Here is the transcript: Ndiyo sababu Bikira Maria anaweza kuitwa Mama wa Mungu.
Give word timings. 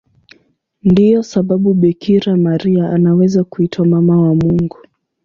Ndiyo 0.83 1.23
sababu 1.23 1.73
Bikira 1.73 2.37
Maria 2.37 2.89
anaweza 2.89 3.43
kuitwa 3.43 3.85
Mama 3.85 4.21
wa 4.21 4.35
Mungu. 4.35 4.77